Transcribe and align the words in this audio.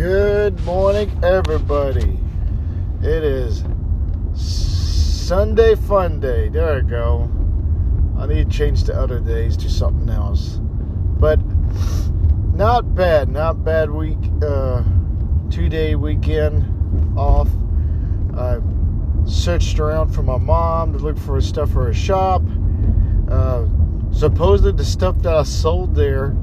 Good 0.00 0.58
morning, 0.64 1.12
everybody. 1.22 2.18
It 3.02 3.22
is 3.22 3.62
Sunday 4.32 5.74
Fun 5.74 6.20
Day. 6.20 6.48
There 6.48 6.78
I 6.78 6.80
go. 6.80 7.30
I 8.16 8.24
need 8.24 8.50
to 8.50 8.56
change 8.56 8.84
the 8.84 8.98
other 8.98 9.20
days 9.20 9.58
to 9.58 9.68
something 9.68 10.08
else. 10.08 10.58
But 11.18 11.38
not 12.54 12.94
bad, 12.94 13.28
not 13.28 13.62
bad 13.62 13.90
week. 13.90 14.16
Uh, 14.42 14.84
two 15.50 15.68
day 15.68 15.96
weekend 15.96 16.64
off. 17.18 17.50
I 18.34 18.58
searched 19.26 19.78
around 19.78 20.14
for 20.14 20.22
my 20.22 20.38
mom 20.38 20.94
to 20.94 20.98
look 20.98 21.18
for 21.18 21.38
stuff 21.42 21.72
for 21.72 21.84
her 21.84 21.92
shop. 21.92 22.40
Uh, 23.30 23.66
supposedly, 24.12 24.72
the 24.72 24.82
stuff 24.82 25.18
that 25.18 25.34
I 25.34 25.42
sold 25.42 25.94
there 25.94 26.34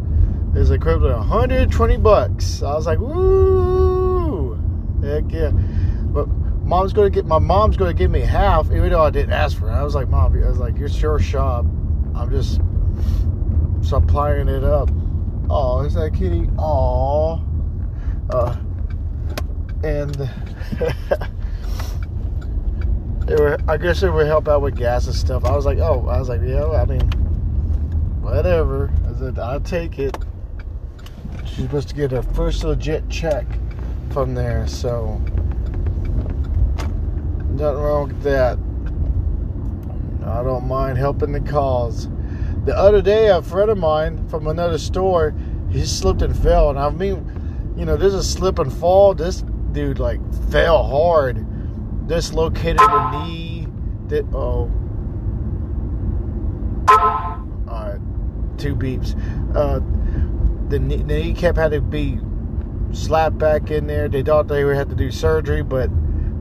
is 0.58 0.72
equivalent 0.72 1.14
to 1.14 1.20
120 1.20 1.98
bucks. 1.98 2.64
I 2.64 2.74
was 2.74 2.88
like, 2.88 3.00
woo! 3.00 4.56
Heck 5.04 5.32
yeah. 5.32 5.52
But 5.52 6.28
mom's 6.28 6.94
gonna 6.94 7.10
get 7.10 7.26
my 7.26 7.40
mom's 7.40 7.78
gonna 7.78 7.94
give 7.94 8.10
me 8.10 8.22
half, 8.22 8.72
even 8.72 8.90
though 8.90 9.04
I 9.04 9.12
didn't 9.12 9.34
ask 9.34 9.58
for 9.58 9.70
it. 9.70 9.74
I 9.74 9.84
was 9.84 9.96
like, 9.96 10.10
Mom, 10.10 10.34
I 10.34 10.50
was 10.50 10.58
like, 10.58 10.78
it's 10.78 11.00
your 11.02 11.20
shop. 11.20 11.66
I'm 12.16 12.30
just 12.32 12.60
supplying 13.88 14.48
it 14.48 14.64
up. 14.64 14.90
Oh, 15.50 15.82
is 15.82 15.94
that 15.94 16.14
kitty? 16.14 16.50
Oh. 16.58 17.44
Uh, 18.30 18.58
and 19.84 20.16
it 23.30 23.40
were, 23.40 23.58
I 23.68 23.78
guess 23.78 24.02
it 24.02 24.10
would 24.10 24.26
help 24.26 24.48
out 24.48 24.62
with 24.62 24.76
gas 24.76 25.06
and 25.06 25.16
stuff. 25.16 25.46
I 25.46 25.56
was 25.56 25.66
like, 25.66 25.78
oh, 25.78 26.08
I 26.08 26.20
was 26.20 26.30
like, 26.30 26.42
yeah, 26.44 26.66
I 26.66 26.86
mean, 26.86 27.08
whatever. 28.22 28.92
I 29.08 29.18
said, 29.20 29.40
I'll 29.40 29.62
take 29.62 30.00
it. 30.00 30.17
She's 31.58 31.66
supposed 31.66 31.90
to 31.90 31.96
get 31.96 32.12
her 32.12 32.22
first 32.22 32.64
legit 32.64 33.10
check 33.10 33.48
from 34.12 34.36
there, 34.36 34.68
so 34.68 35.20
nothing 37.50 37.82
wrong 37.82 38.10
with 38.10 38.22
that. 38.22 38.60
I 40.24 40.44
don't 40.44 40.68
mind 40.68 41.00
helping 41.00 41.32
the 41.32 41.40
cause. 41.40 42.10
The 42.66 42.78
other 42.78 43.02
day, 43.02 43.30
a 43.30 43.42
friend 43.42 43.72
of 43.72 43.80
mine 43.80 44.30
from 44.30 44.46
another 44.46 44.78
store, 44.78 45.34
he 45.72 45.84
slipped 45.84 46.22
and 46.22 46.38
fell, 46.38 46.70
and 46.70 46.78
I 46.78 46.92
mean, 46.92 47.74
you 47.76 47.86
know, 47.86 47.98
there's 47.98 48.14
a 48.14 48.24
slip 48.24 48.60
and 48.60 48.72
fall. 48.72 49.16
This 49.16 49.42
dude 49.72 49.98
like 49.98 50.20
fell 50.52 50.84
hard, 50.84 52.08
dislocated 52.08 52.78
the 52.78 53.26
knee. 53.26 53.68
Did 54.06 54.28
oh. 54.32 54.72
All 56.88 57.90
right, 57.90 58.00
two 58.60 58.76
beeps. 58.76 59.16
Uh, 59.56 59.80
the, 60.70 60.80
knee, 60.80 60.98
the 60.98 61.04
kneecap 61.04 61.56
had 61.56 61.72
to 61.72 61.82
be 61.82 62.20
slapped 62.92 63.38
back 63.38 63.72
in 63.72 63.88
there. 63.88 64.08
They 64.08 64.24
thought 64.24 64.48
they 64.48 64.64
would 64.64 64.76
have 64.76 64.90
to 64.90 64.96
do 64.96 65.12
surgery, 65.12 65.64
but 65.64 65.90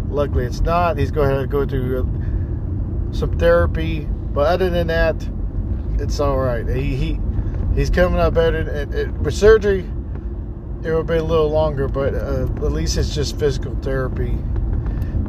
luckily 0.08 0.44
it's 0.44 0.60
not. 0.60 0.98
He's 0.98 1.10
going 1.10 1.38
to 1.38 1.46
go 1.46 1.66
through 1.66 2.00
uh, 2.00 3.12
some 3.12 3.38
therapy, 3.38 4.00
but 4.10 4.46
other 4.46 4.70
than 4.70 4.88
that, 4.88 5.16
it's 5.98 6.20
all 6.20 6.38
right. 6.38 6.66
He 6.68 6.94
he 6.96 7.20
he's 7.74 7.90
coming 7.90 8.20
up 8.20 8.34
better. 8.34 8.58
It, 8.58 8.94
it, 8.94 9.32
surgery, 9.32 9.80
it 10.82 10.90
will 10.90 11.04
be 11.04 11.16
a 11.16 11.24
little 11.24 11.50
longer, 11.50 11.88
but 11.88 12.14
uh, 12.14 12.42
at 12.42 12.72
least 12.72 12.96
it's 12.96 13.14
just 13.14 13.38
physical 13.38 13.74
therapy. 13.76 14.36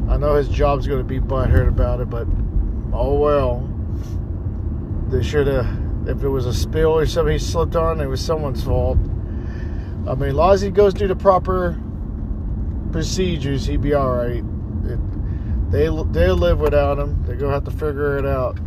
I 0.08 0.16
know 0.16 0.34
his 0.34 0.48
job's 0.48 0.86
going 0.86 1.00
to 1.00 1.04
be 1.04 1.20
butthurt 1.20 1.68
about 1.68 2.00
it, 2.00 2.10
but 2.10 2.26
oh 2.92 3.14
well. 3.14 3.74
They 5.08 5.22
should 5.22 5.46
have 5.46 5.64
if 6.08 6.22
it 6.22 6.28
was 6.28 6.46
a 6.46 6.54
spill 6.54 6.96
or 6.98 7.06
something 7.06 7.32
he 7.32 7.38
slipped 7.38 7.76
on, 7.76 8.00
it 8.00 8.06
was 8.06 8.20
someone's 8.20 8.64
fault. 8.64 8.98
I 10.08 10.14
mean, 10.14 10.30
as 10.30 10.34
long 10.34 10.54
as 10.54 10.62
he 10.62 10.70
goes 10.70 10.94
through 10.94 11.08
the 11.08 11.16
proper 11.16 11.78
procedures, 12.92 13.66
he'd 13.66 13.82
be 13.82 13.92
all 13.92 14.14
right. 14.14 14.42
It, 14.84 15.70
they 15.70 15.84
they'll 15.84 16.36
live 16.36 16.60
without 16.60 16.98
him. 16.98 17.22
They're 17.26 17.36
gonna 17.36 17.52
have 17.52 17.64
to 17.64 17.70
figure 17.70 18.16
it 18.16 18.24
out. 18.24 18.58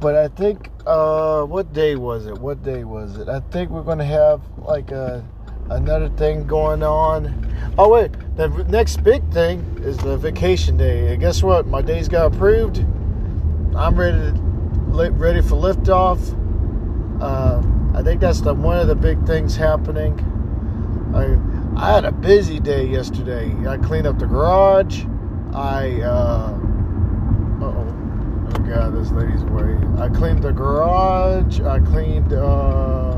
But 0.00 0.14
I 0.14 0.28
think, 0.28 0.70
uh, 0.86 1.44
what 1.44 1.74
day 1.74 1.96
was 1.96 2.24
it? 2.24 2.38
What 2.38 2.62
day 2.62 2.84
was 2.84 3.18
it? 3.18 3.28
I 3.28 3.40
think 3.40 3.68
we're 3.68 3.82
gonna 3.82 4.02
have 4.02 4.40
like 4.56 4.92
a 4.92 5.22
another 5.68 6.08
thing 6.08 6.46
going 6.46 6.82
on. 6.82 7.46
Oh 7.76 7.90
wait, 7.90 8.12
the 8.36 8.48
next 8.70 9.04
big 9.04 9.30
thing 9.30 9.60
is 9.82 9.98
the 9.98 10.16
vacation 10.16 10.78
day. 10.78 11.12
And 11.12 11.20
guess 11.20 11.42
what? 11.42 11.66
My 11.66 11.82
days 11.82 12.08
got 12.08 12.32
approved. 12.32 12.78
I'm 13.76 13.94
ready 13.94 14.16
to 14.16 14.49
ready 14.90 15.40
for 15.40 15.56
liftoff. 15.56 16.18
Uh, 17.20 17.62
I 17.98 18.02
think 18.02 18.20
that's 18.20 18.40
the 18.40 18.54
one 18.54 18.78
of 18.78 18.88
the 18.88 18.94
big 18.94 19.24
things 19.26 19.56
happening. 19.56 20.18
I 21.14 21.38
I 21.80 21.94
had 21.94 22.04
a 22.04 22.12
busy 22.12 22.60
day 22.60 22.86
yesterday. 22.86 23.54
I 23.66 23.78
cleaned 23.78 24.06
up 24.06 24.18
the 24.18 24.26
garage. 24.26 25.04
I 25.54 26.00
uh 26.02 26.58
oh 27.62 28.48
oh 28.48 28.58
god, 28.68 28.94
this 28.94 29.10
lady's 29.10 29.44
way. 29.44 29.76
I 29.98 30.08
cleaned 30.08 30.42
the 30.42 30.52
garage. 30.52 31.60
I 31.60 31.80
cleaned 31.80 32.32
uh 32.32 33.14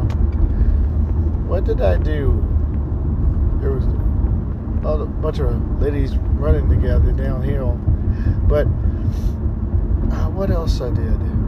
what 1.46 1.64
did 1.64 1.80
I 1.80 1.96
do? 1.98 2.48
There 3.60 3.72
was 3.72 3.84
a 3.84 5.06
bunch 5.06 5.38
of 5.38 5.80
ladies 5.80 6.16
running 6.16 6.68
together 6.68 7.12
downhill. 7.12 7.78
But 8.48 8.66
uh, 10.12 10.28
what 10.30 10.50
else 10.50 10.80
I 10.80 10.90
did? 10.90 11.41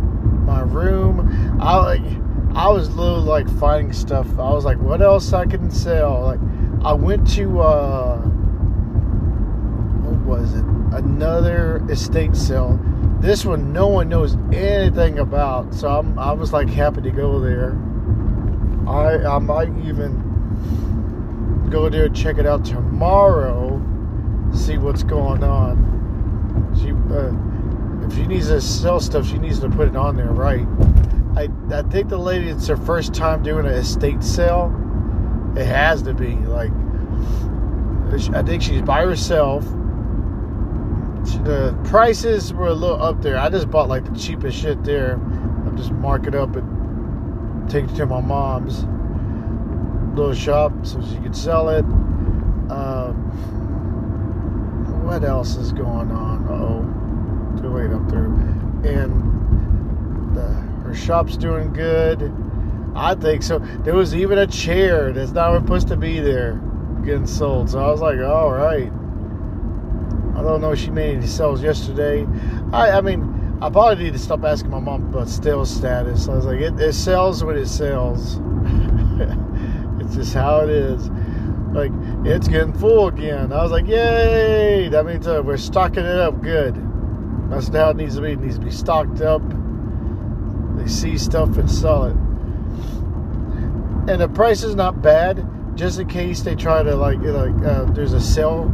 My 0.44 0.60
room. 0.60 1.58
I 1.60 1.76
like 1.76 2.02
I 2.54 2.68
was 2.68 2.94
little 2.94 3.20
like 3.20 3.48
finding 3.58 3.92
stuff. 3.92 4.28
I 4.38 4.50
was 4.50 4.64
like, 4.64 4.78
what 4.78 5.02
else 5.02 5.32
I 5.32 5.44
can 5.44 5.70
sell? 5.70 6.22
Like 6.22 6.40
I 6.84 6.92
went 6.92 7.28
to 7.32 7.60
uh 7.60 8.18
what 10.02 10.38
was 10.38 10.54
it? 10.54 10.64
Another 10.92 11.84
estate 11.90 12.36
sale. 12.36 12.78
This 13.20 13.44
one 13.44 13.72
no 13.72 13.88
one 13.88 14.08
knows 14.08 14.36
anything 14.52 15.18
about, 15.18 15.74
so 15.74 15.88
I'm 15.88 16.18
I 16.18 16.32
was 16.32 16.52
like 16.52 16.68
happy 16.68 17.00
to 17.02 17.10
go 17.10 17.40
there. 17.40 17.72
I 18.86 19.36
I 19.36 19.38
might 19.38 19.70
even 19.84 21.68
go 21.70 21.88
there 21.88 22.04
and 22.04 22.14
check 22.14 22.38
it 22.38 22.46
out 22.46 22.64
tomorrow. 22.64 23.82
See 24.52 24.78
what's 24.78 25.02
going 25.02 25.42
on. 25.42 25.92
She 26.80 26.90
uh, 27.12 27.32
if 28.04 28.14
she 28.14 28.26
needs 28.26 28.48
to 28.48 28.60
sell 28.60 29.00
stuff, 29.00 29.26
she 29.26 29.38
needs 29.38 29.60
to 29.60 29.68
put 29.68 29.88
it 29.88 29.96
on 29.96 30.16
there 30.16 30.30
right. 30.30 30.66
I 31.36 31.48
I 31.72 31.82
think 31.82 32.08
the 32.08 32.18
lady 32.18 32.48
it's 32.48 32.66
her 32.68 32.76
first 32.76 33.14
time 33.14 33.42
doing 33.42 33.66
an 33.66 33.72
estate 33.72 34.22
sale. 34.22 34.72
It 35.56 35.66
has 35.66 36.02
to 36.02 36.14
be 36.14 36.36
like 36.36 36.72
I 38.34 38.42
think 38.42 38.62
she's 38.62 38.82
by 38.82 39.04
herself. 39.04 39.64
The 41.44 41.76
prices 41.84 42.52
were 42.52 42.68
a 42.68 42.74
little 42.74 43.02
up 43.02 43.22
there. 43.22 43.38
I 43.38 43.48
just 43.48 43.70
bought 43.70 43.88
like 43.88 44.04
the 44.04 44.16
cheapest 44.18 44.58
shit 44.58 44.84
there. 44.84 45.18
I'll 45.64 45.72
just 45.72 45.90
mark 45.90 46.26
it 46.26 46.34
up 46.34 46.54
and 46.54 47.68
take 47.68 47.84
it 47.84 47.94
to 47.96 48.06
my 48.06 48.20
mom's 48.20 48.84
little 50.16 50.34
shop 50.34 50.72
so 50.84 51.02
she 51.02 51.16
could 51.16 51.34
sell 51.34 51.68
it. 51.70 51.84
Um, 52.70 53.14
what 55.04 55.24
else 55.24 55.56
is 55.56 55.72
going 55.72 56.10
on? 56.10 56.46
oh 56.48 57.03
too 57.60 57.68
late 57.68 57.90
up 57.90 58.08
there. 58.08 58.26
And 58.84 60.34
the, 60.36 60.48
her 60.82 60.94
shop's 60.94 61.36
doing 61.36 61.72
good. 61.72 62.32
I 62.94 63.14
think 63.14 63.42
so. 63.42 63.58
There 63.58 63.94
was 63.94 64.14
even 64.14 64.38
a 64.38 64.46
chair 64.46 65.12
that's 65.12 65.32
not 65.32 65.58
supposed 65.60 65.88
to 65.88 65.96
be 65.96 66.20
there 66.20 66.60
getting 67.04 67.26
sold. 67.26 67.70
So 67.70 67.84
I 67.84 67.88
was 67.90 68.00
like, 68.00 68.18
all 68.20 68.52
right. 68.52 68.90
I 70.36 70.42
don't 70.42 70.60
know 70.60 70.72
if 70.72 70.78
she 70.78 70.90
made 70.90 71.16
any 71.16 71.26
sales 71.26 71.62
yesterday. 71.62 72.26
I, 72.72 72.98
I 72.98 73.00
mean, 73.00 73.58
I 73.60 73.70
probably 73.70 74.04
need 74.04 74.12
to 74.12 74.18
stop 74.18 74.44
asking 74.44 74.70
my 74.70 74.80
mom 74.80 75.04
about 75.08 75.28
sales 75.28 75.74
status. 75.74 76.28
I 76.28 76.34
was 76.34 76.44
like, 76.44 76.60
it, 76.60 76.78
it 76.78 76.92
sells 76.92 77.42
when 77.44 77.56
it 77.56 77.66
sells. 77.66 78.36
it's 80.00 80.14
just 80.16 80.34
how 80.34 80.60
it 80.60 80.70
is. 80.70 81.08
Like, 81.72 81.92
it's 82.24 82.46
getting 82.46 82.72
full 82.72 83.08
again. 83.08 83.52
I 83.52 83.62
was 83.62 83.72
like, 83.72 83.86
yay! 83.86 84.88
That 84.88 85.06
means 85.06 85.26
uh, 85.26 85.42
we're 85.44 85.56
stocking 85.56 86.04
it 86.04 86.18
up 86.18 86.40
good. 86.40 86.74
That's 87.50 87.68
how 87.68 87.90
it 87.90 87.96
needs 87.96 88.16
to 88.16 88.22
be. 88.22 88.32
It 88.32 88.40
needs 88.40 88.58
to 88.58 88.64
be 88.64 88.70
stocked 88.70 89.20
up. 89.20 89.42
They 90.76 90.88
see 90.88 91.18
stuff 91.18 91.56
and 91.56 91.70
sell 91.70 92.04
it. 92.04 92.16
And 94.10 94.20
the 94.20 94.28
price 94.28 94.62
is 94.62 94.74
not 94.74 95.00
bad, 95.00 95.46
just 95.76 95.98
in 95.98 96.08
case 96.08 96.42
they 96.42 96.54
try 96.54 96.82
to 96.82 96.94
like 96.94 97.18
like 97.20 97.64
uh, 97.64 97.84
there's 97.92 98.12
a 98.12 98.20
sale. 98.20 98.64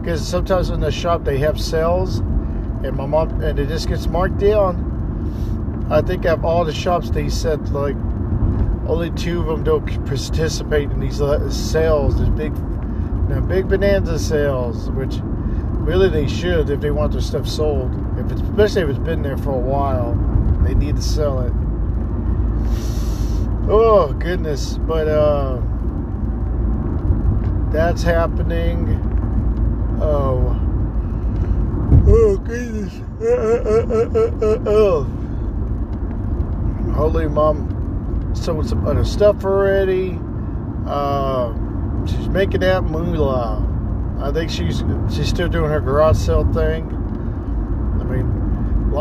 Because 0.00 0.26
sometimes 0.26 0.70
in 0.70 0.80
the 0.80 0.90
shop 0.90 1.24
they 1.24 1.38
have 1.38 1.60
sales, 1.60 2.18
and 2.18 2.96
my 2.96 3.06
mom 3.06 3.40
and 3.42 3.58
it 3.58 3.68
just 3.68 3.88
gets 3.88 4.06
marked 4.06 4.38
down. 4.38 5.86
I 5.90 6.02
think 6.02 6.24
of 6.24 6.44
all 6.44 6.64
the 6.64 6.72
shops 6.72 7.10
they 7.10 7.28
said 7.28 7.68
like 7.70 7.96
only 8.86 9.10
two 9.12 9.40
of 9.40 9.46
them 9.46 9.62
don't 9.62 9.86
participate 10.06 10.90
in 10.90 10.98
these 10.98 11.20
uh, 11.20 11.48
sales. 11.50 12.16
There's 12.16 12.28
big, 12.30 12.56
you 12.56 13.34
know, 13.34 13.40
big 13.40 13.68
bonanza 13.68 14.18
sales, 14.18 14.90
which 14.90 15.20
really 15.22 16.08
they 16.08 16.26
should 16.26 16.68
if 16.70 16.80
they 16.80 16.90
want 16.90 17.12
their 17.12 17.20
stuff 17.20 17.46
sold. 17.46 17.92
If 18.20 18.32
it's 18.32 18.42
especially 18.42 18.82
if 18.82 18.88
it's 18.90 18.98
been 18.98 19.22
there 19.22 19.38
for 19.38 19.50
a 19.50 19.58
while, 19.58 20.14
they 20.62 20.74
need 20.74 20.96
to 20.96 21.02
sell 21.02 21.40
it. 21.40 21.52
Oh 23.72 24.12
goodness, 24.18 24.76
but 24.78 25.08
uh, 25.08 25.60
that's 27.70 28.02
happening. 28.02 29.00
Oh, 30.02 30.58
oh 32.06 32.36
goodness. 32.38 33.00
Uh, 33.22 33.26
uh, 33.26 34.46
uh, 34.46 34.58
oh. 34.66 35.04
Holy 36.94 37.28
mom 37.28 38.32
sold 38.34 38.68
some 38.68 38.86
other 38.86 39.04
stuff 39.04 39.44
already. 39.44 40.18
Uh, 40.86 41.54
she's 42.06 42.28
making 42.28 42.60
that 42.60 42.84
moolah. 42.84 43.66
I 44.20 44.30
think 44.32 44.50
she's 44.50 44.82
she's 45.10 45.28
still 45.28 45.48
doing 45.48 45.70
her 45.70 45.80
garage 45.80 46.18
sale 46.18 46.50
thing. 46.52 46.99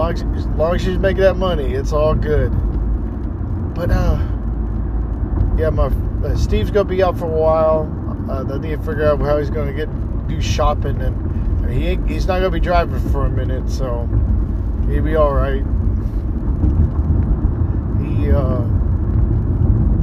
Long 0.09 0.15
as, 0.15 0.39
as 0.39 0.47
long 0.57 0.75
as 0.75 0.81
she's 0.81 0.97
making 0.97 1.21
that 1.21 1.37
money, 1.37 1.75
it's 1.75 1.93
all 1.93 2.15
good. 2.15 2.49
But 3.75 3.91
uh, 3.91 4.17
yeah, 5.55 5.69
my 5.69 5.91
uh, 6.25 6.35
Steve's 6.35 6.71
gonna 6.71 6.89
be 6.89 7.03
out 7.03 7.15
for 7.15 7.25
a 7.25 7.27
while. 7.27 8.27
Uh, 8.27 8.55
I 8.55 8.57
need 8.57 8.71
to 8.71 8.77
figure 8.79 9.05
out 9.05 9.21
how 9.21 9.37
he's 9.37 9.51
gonna 9.51 9.71
get 9.71 9.87
do 10.27 10.41
shopping, 10.41 10.99
and, 10.99 11.63
and 11.63 11.71
he 11.71 12.11
he's 12.11 12.25
not 12.25 12.39
gonna 12.39 12.49
be 12.49 12.59
driving 12.59 12.99
for 13.11 13.27
a 13.27 13.29
minute, 13.29 13.69
so 13.69 14.09
he'll 14.89 15.03
be 15.03 15.15
all 15.15 15.31
right. 15.31 15.61
He 18.01 18.31
uh, 18.31 18.63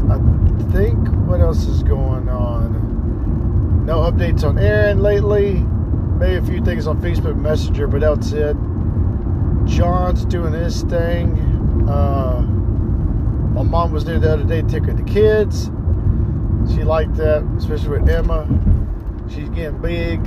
I 0.09 0.73
think 0.73 0.99
what 1.27 1.41
else 1.41 1.67
is 1.67 1.83
going 1.83 2.29
on? 2.29 3.85
No 3.85 4.09
updates 4.09 4.45
on 4.45 4.57
Aaron 4.57 5.03
lately. 5.03 5.55
Maybe 5.55 6.37
a 6.37 6.43
few 6.43 6.65
things 6.65 6.87
on 6.87 7.03
Facebook 7.03 7.37
Messenger, 7.37 7.89
but 7.89 8.03
that's 8.03 8.31
it. 8.31 8.57
John's 9.67 10.25
doing 10.25 10.53
his 10.53 10.83
thing. 10.83 11.39
Uh, 11.89 12.41
my 13.53 13.63
mom 13.63 13.93
was 13.93 14.05
there 14.05 14.19
the 14.19 14.33
other 14.33 14.45
day 14.45 14.63
taking 14.63 14.97
the 14.97 15.03
kids. 15.03 15.71
She 16.75 16.85
liked 16.85 17.15
that, 17.17 17.43
especially 17.59 18.01
with 18.01 18.09
Emma. 18.09 18.47
She's 19.29 19.49
getting 19.51 19.81
big. 19.81 20.21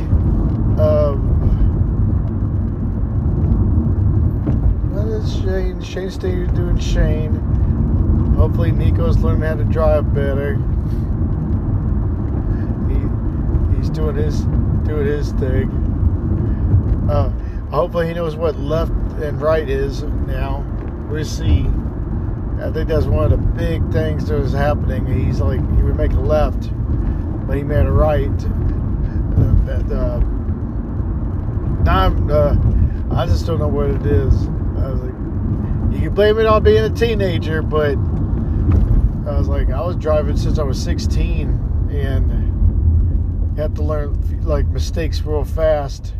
Um, 0.80 1.40
Shane? 5.28 5.82
Shane's 5.82 6.14
still 6.16 6.48
doing 6.48 6.78
Shane. 6.78 7.36
Hopefully, 8.36 8.72
Nico's 8.72 9.18
learning 9.18 9.42
how 9.42 9.56
to 9.56 9.64
drive 9.64 10.14
better. 10.14 10.56
He, 12.88 13.78
he's 13.78 13.90
doing 13.90 14.16
his 14.16 14.42
doing 14.88 15.06
his 15.06 15.32
thing. 15.34 15.70
Uh, 17.10 17.30
hopefully, 17.70 18.08
he 18.08 18.14
knows 18.14 18.36
what 18.36 18.56
left 18.58 18.92
and 19.22 19.42
right 19.42 19.68
is 19.70 20.04
now. 20.04 20.66
We'll 21.10 21.26
see. 21.26 21.66
I 22.62 22.72
think 22.72 22.90
that's 22.90 23.06
one 23.06 23.32
of 23.32 23.32
the 23.32 23.38
big 23.38 23.92
things 23.92 24.28
that 24.28 24.40
was 24.40 24.54
happening. 24.54 25.06
He's 25.06 25.40
like 25.40 25.60
he 25.76 25.84
would 25.84 25.96
make 25.96 26.12
a 26.12 26.20
left, 26.20 26.70
but 27.48 27.58
he 27.58 27.64
made 27.64 27.86
a 27.86 27.92
right. 27.92 28.30
Uh, 29.40 29.96
uh, 29.96 30.20
I'm, 31.90 32.30
uh, 32.30 32.56
I 33.16 33.26
just 33.26 33.46
don't 33.46 33.60
know 33.60 33.68
what 33.68 33.90
it 33.90 34.06
is. 34.06 34.34
I 34.78 34.90
was 34.92 35.02
like, 35.02 35.94
you 35.94 36.02
can 36.02 36.14
blame 36.14 36.38
it 36.40 36.46
on 36.46 36.64
being 36.64 36.84
a 36.84 36.90
teenager, 36.90 37.62
but 37.62 37.94
I 39.28 39.38
was 39.38 39.48
like, 39.48 39.70
I 39.70 39.82
was 39.82 39.96
driving 39.96 40.38
since 40.38 40.60
I 40.60 40.64
was 40.64 40.82
16, 40.82 41.90
and 41.92 43.58
had 43.60 43.76
to 43.76 43.84
learn 43.84 44.42
like 44.46 44.66
mistakes 44.68 45.22
real 45.22 45.44
fast. 45.44 46.14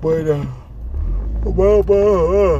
But 0.00 0.26
uh, 0.26 0.46
uh, 1.48 2.56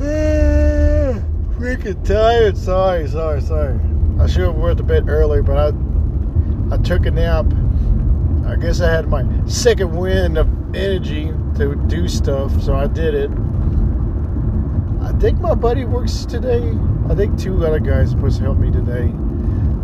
uh, 0.00 1.20
freaking 1.54 2.04
tired. 2.04 2.56
Sorry, 2.56 3.08
sorry, 3.08 3.40
sorry. 3.40 3.78
I 4.18 4.26
should 4.26 4.42
have 4.42 4.56
went 4.56 4.78
to 4.78 4.82
bed 4.82 5.08
earlier, 5.08 5.42
but 5.42 5.56
I 5.56 6.74
I 6.74 6.78
took 6.78 7.06
a 7.06 7.10
nap. 7.10 7.46
I 8.46 8.56
guess 8.56 8.80
I 8.80 8.90
had 8.90 9.08
my 9.08 9.24
second 9.46 9.96
wind 9.96 10.38
of 10.38 10.48
energy 10.74 11.32
to 11.56 11.76
do 11.86 12.08
stuff, 12.08 12.60
so 12.62 12.74
I 12.74 12.88
did 12.88 13.14
it. 13.14 13.30
I 15.02 15.12
think 15.18 15.40
my 15.40 15.54
buddy 15.54 15.84
works 15.84 16.24
today. 16.24 16.72
I 17.08 17.14
think 17.14 17.38
two 17.38 17.64
other 17.64 17.78
guys 17.78 18.10
supposed 18.10 18.38
to 18.38 18.44
help 18.44 18.58
me 18.58 18.72
today. 18.72 19.12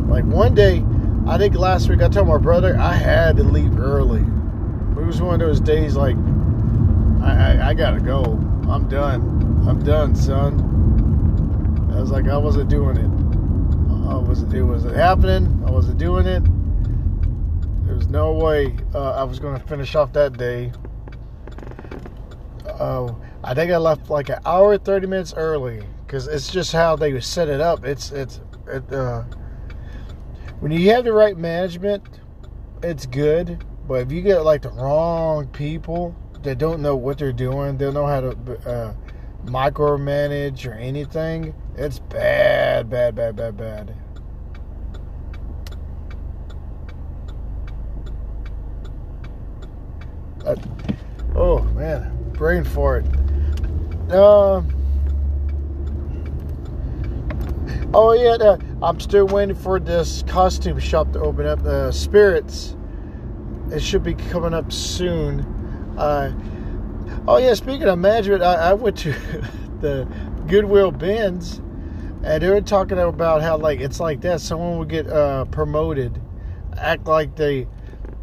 Like 0.09 0.25
one 0.25 0.55
day, 0.55 0.85
I 1.27 1.39
think 1.39 1.55
last 1.55 1.89
week 1.89 2.03
I 2.03 2.09
told 2.09 2.27
my 2.27 2.39
brother 2.39 2.77
I 2.77 2.95
had 2.95 3.37
to 3.37 3.45
leave 3.45 3.79
early. 3.79 4.21
It 4.21 5.07
was 5.07 5.23
one 5.23 5.35
of 5.35 5.41
those 5.41 5.61
days 5.61 5.95
like 5.95 6.17
I, 7.23 7.31
I, 7.31 7.69
I 7.69 7.75
gotta 7.75 8.01
go. 8.01 8.23
I'm 8.69 8.89
done. 8.89 9.65
I'm 9.69 9.83
done, 9.85 10.15
son. 10.17 10.59
I 11.93 12.01
was 12.01 12.11
like 12.11 12.27
I 12.27 12.37
wasn't 12.37 12.69
doing 12.69 12.97
it. 12.97 13.23
I 14.11 14.17
was 14.17 14.43
it 14.43 14.63
wasn't 14.63 14.97
happening. 14.97 15.63
I 15.67 15.71
wasn't 15.71 15.99
doing 15.99 16.27
it. 16.27 16.43
There 17.87 17.95
was 17.95 18.09
no 18.09 18.33
way 18.33 18.77
uh, 18.95 19.13
I 19.13 19.23
was 19.25 19.39
to 19.39 19.59
finish 19.69 19.95
off 19.95 20.13
that 20.15 20.37
day. 20.37 20.73
Uh, 22.67 23.15
I 23.45 23.55
think 23.55 23.71
I 23.71 23.77
left 23.77 24.11
like 24.11 24.29
an 24.29 24.39
hour, 24.45 24.77
thirty 24.77 25.07
minutes 25.07 25.35
early 25.37 25.83
because 26.07 26.27
it's 26.27 26.51
just 26.51 26.73
how 26.73 26.97
they 26.97 27.19
set 27.21 27.49
it 27.49 27.61
up. 27.61 27.85
It's 27.85 28.11
it's 28.11 28.41
it. 28.67 28.93
Uh, 28.93 29.23
when 30.61 30.73
you 30.73 30.91
have 30.91 31.05
the 31.05 31.13
right 31.13 31.37
management, 31.37 32.21
it's 32.83 33.07
good. 33.07 33.65
But 33.87 34.03
if 34.03 34.13
you 34.13 34.23
get 34.23 34.45
like 34.45 34.63
the 34.63 34.71
wrong 34.71 35.47
people 35.49 36.17
that 36.43 36.59
don't 36.59 36.83
know 36.83 36.97
what 36.97 37.19
they're 37.19 37.33
doing, 37.33 37.77
they 37.77 37.85
don't 37.87 37.95
know 37.95 38.07
how 38.07 38.21
to 38.21 38.31
uh, 38.69 38.95
micromanage 39.45 40.67
or 40.69 40.75
anything, 40.75 41.55
it's 41.77 41.99
bad, 41.99 42.91
bad, 42.91 43.15
bad, 43.15 43.37
bad, 43.37 43.57
bad. 43.57 43.95
Uh, 50.45 50.57
oh 51.37 51.63
man, 51.75 52.13
brain 52.33 52.65
fart. 52.65 53.05
Uh, 54.11 54.63
oh 57.95 58.13
yeah. 58.13 58.33
Uh, 58.33 58.59
I'm 58.83 58.99
still 58.99 59.27
waiting 59.27 59.55
for 59.55 59.79
this 59.79 60.25
costume 60.27 60.81
shop 60.81 61.13
to 61.13 61.21
open 61.21 61.47
up. 61.47 61.63
The 61.63 61.89
uh, 61.89 61.93
Spirits. 61.93 62.77
It 63.71 63.81
should 63.81 64.03
be 64.03 64.15
coming 64.15 64.53
up 64.53 64.73
soon. 64.73 65.47
Uh, 65.97 66.33
oh 67.27 67.39
yeah, 67.39 67.55
speaking 67.55 67.89
of 67.89 67.99
management, 67.99 68.43
I, 68.43 68.71
I 68.71 68.73
went 68.75 68.99
to 68.99 69.13
the 69.81 70.07
Goodwill 70.47 70.91
Bins, 70.91 71.59
and 72.23 72.43
they 72.43 72.49
were 72.49 72.61
talking 72.61 72.99
about 72.99 73.43
how 73.43 73.57
like 73.57 73.81
it's 73.81 74.01
like 74.01 74.21
that. 74.23 74.41
Someone 74.41 74.79
would 74.79 74.89
get 74.89 75.07
uh, 75.07 75.45
promoted, 75.47 76.21
act 76.77 77.07
like 77.07 77.37
they, 77.37 77.67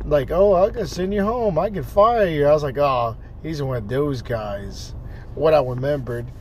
like 0.05 0.31
oh 0.31 0.55
I 0.55 0.69
can 0.69 0.88
send 0.88 1.13
you 1.13 1.23
home, 1.23 1.57
I 1.57 1.69
can 1.69 1.83
fire 1.83 2.27
you. 2.27 2.45
I 2.47 2.53
was 2.53 2.63
like 2.63 2.77
oh 2.77 3.17
he's 3.43 3.61
one 3.61 3.77
of 3.77 3.88
those 3.88 4.21
guys. 4.21 4.95
What 5.35 5.53
I 5.53 5.61
remembered, 5.61 6.31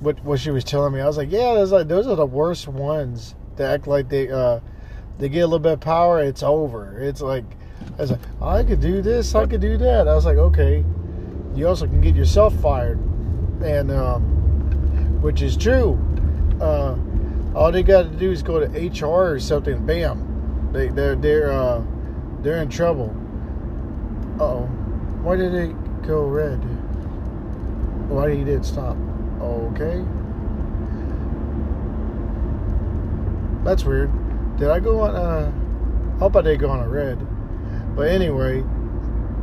what 0.00 0.22
what 0.24 0.40
she 0.40 0.50
was 0.50 0.64
telling 0.64 0.94
me, 0.94 1.00
I 1.00 1.06
was 1.06 1.16
like 1.16 1.30
yeah, 1.30 1.54
those 1.54 1.72
like 1.72 1.88
those 1.88 2.06
are 2.06 2.16
the 2.16 2.26
worst 2.26 2.68
ones 2.68 3.34
they 3.58 3.64
act 3.64 3.86
like 3.86 4.08
they 4.08 4.30
uh, 4.30 4.60
they 5.18 5.28
get 5.28 5.40
a 5.40 5.46
little 5.46 5.58
bit 5.58 5.72
of 5.72 5.80
power, 5.80 6.22
it's 6.22 6.42
over. 6.42 6.98
It's 6.98 7.20
like 7.20 7.44
I 7.98 8.02
was 8.02 8.12
like, 8.12 8.20
I 8.40 8.62
could 8.62 8.80
do 8.80 9.02
this, 9.02 9.34
I 9.34 9.46
could 9.46 9.60
do 9.60 9.76
that. 9.78 10.06
I 10.06 10.14
was 10.14 10.24
like, 10.24 10.36
okay. 10.36 10.84
You 11.56 11.66
also 11.66 11.86
can 11.86 12.00
get 12.00 12.14
yourself 12.14 12.54
fired, 12.60 13.00
and 13.60 13.90
um, 13.90 15.20
which 15.20 15.42
is 15.42 15.56
true. 15.56 15.98
Uh, 16.60 16.96
all 17.56 17.72
they 17.72 17.82
got 17.82 18.02
to 18.02 18.16
do 18.16 18.30
is 18.30 18.44
go 18.44 18.64
to 18.64 18.66
HR 18.66 19.32
or 19.32 19.40
something. 19.40 19.84
Bam, 19.84 20.70
they 20.72 20.86
they're 20.88 21.16
they're 21.16 21.50
uh, 21.50 21.82
they're 22.42 22.62
in 22.62 22.68
trouble. 22.68 23.12
Oh, 24.38 24.66
why 25.22 25.34
did 25.34 25.52
it 25.52 26.02
go 26.02 26.22
red? 26.24 26.58
Why 28.08 28.28
did 28.28 28.46
it 28.46 28.64
stop? 28.64 28.96
Okay. 29.40 30.04
That's 33.64 33.84
weird. 33.84 34.12
Did 34.56 34.68
I 34.68 34.78
go 34.78 35.00
on? 35.00 35.16
Uh, 35.16 36.18
hope 36.20 36.36
I 36.36 36.42
did 36.42 36.60
go 36.60 36.70
on 36.70 36.78
a 36.78 36.88
red. 36.88 37.18
But 37.98 38.10
anyway, 38.10 38.62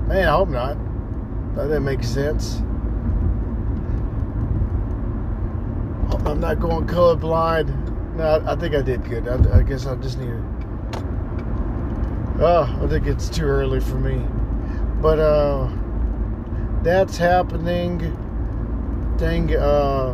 man, 0.08 0.30
I 0.30 0.32
hope 0.32 0.48
not. 0.48 0.78
That 1.56 1.64
didn't 1.64 1.84
make 1.84 2.06
sense. 2.06 2.60
I'm 6.26 6.40
not 6.40 6.62
going 6.62 6.88
colorblind. 6.88 8.16
No, 8.16 8.42
I 8.48 8.56
think 8.56 8.74
I 8.74 8.82
did 8.82 9.04
good. 9.04 9.28
I, 9.28 9.60
I 9.60 9.62
guess 9.62 9.86
I 9.86 9.96
just 9.96 10.18
need 10.18 10.28
to. 10.28 10.44
Oh, 12.40 12.80
I 12.82 12.88
think 12.88 13.08
it's 13.08 13.28
too 13.28 13.44
early 13.44 13.82
for 13.82 13.96
me. 13.96 14.26
But 15.02 15.20
uh, 15.20 15.70
that's 16.82 17.18
happening. 17.18 17.98
Dang. 19.18 19.54
Uh, 19.54 20.14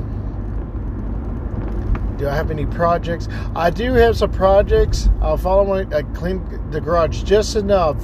do 2.18 2.28
I 2.28 2.36
have 2.36 2.50
any 2.50 2.66
projects? 2.66 3.28
I 3.56 3.70
do 3.70 3.94
have 3.94 4.18
some 4.18 4.32
projects. 4.32 5.10
I'll 5.22 5.38
follow 5.38 5.64
my. 5.64 5.96
I 5.96 6.02
clean 6.16 6.44
the 6.72 6.82
garage 6.82 7.22
just 7.22 7.56
enough 7.56 8.04